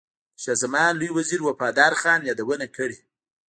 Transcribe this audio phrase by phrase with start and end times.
[0.35, 2.97] د شاه زمان لوی وزیر وفادار خان یادونه کړې.